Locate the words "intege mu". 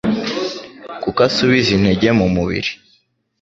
1.77-2.27